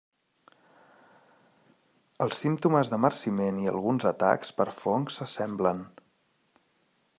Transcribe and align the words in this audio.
Els 2.25 2.39
símptomes 2.45 2.91
de 2.93 2.99
marciment 3.03 3.61
i 3.65 3.69
alguns 3.73 4.09
atacs 4.13 4.55
per 4.61 4.69
fongs 4.81 5.21
s'assemblen. 5.21 5.87